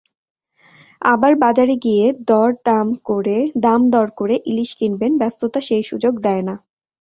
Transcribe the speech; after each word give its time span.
আবার 1.05 1.33
বাজারে 1.35 1.75
গিয়ে 1.77 2.05
দাম-দর 3.59 4.07
করে 4.15 4.35
ইলিশ 4.45 4.69
কিনবেন, 4.73 5.11
ব্যস্ততা 5.17 5.59
সেই 5.61 5.83
সুযোগ 5.83 6.13
দেয় 6.19 6.43
না। 6.43 6.55